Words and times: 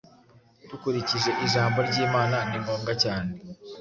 Dukurikije 0.69 1.31
Ijambo 1.45 1.79
ry’Imana, 1.89 2.37
ni 2.49 2.57
ngombwa 2.63 2.91
cyane 3.03 3.31